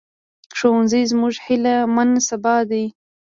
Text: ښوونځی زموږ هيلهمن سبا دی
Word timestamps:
ښوونځی 0.57 1.03
زموږ 1.11 1.33
هيلهمن 1.45 2.09
سبا 2.29 2.55
دی 2.69 2.85